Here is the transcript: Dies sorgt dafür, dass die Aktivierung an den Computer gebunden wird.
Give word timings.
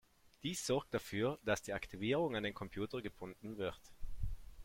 Dies 0.41 0.65
sorgt 0.65 0.95
dafür, 0.95 1.37
dass 1.45 1.61
die 1.61 1.73
Aktivierung 1.73 2.35
an 2.35 2.41
den 2.41 2.55
Computer 2.55 3.03
gebunden 3.03 3.57
wird. 3.59 3.79